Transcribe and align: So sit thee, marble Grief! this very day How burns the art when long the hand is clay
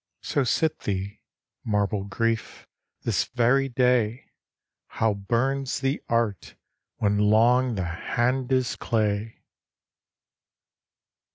So 0.23 0.43
sit 0.43 0.79
thee, 0.79 1.21
marble 1.63 2.05
Grief! 2.05 2.65
this 3.03 3.25
very 3.25 3.69
day 3.69 4.31
How 4.87 5.13
burns 5.13 5.79
the 5.79 6.01
art 6.09 6.55
when 6.95 7.19
long 7.19 7.75
the 7.75 7.85
hand 7.85 8.51
is 8.51 8.75
clay 8.75 9.43